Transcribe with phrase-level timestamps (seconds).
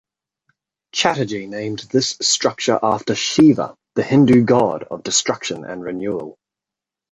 [0.93, 6.39] Chatterjee named this structure after Shiva, the Hindu god of destruction and renewal.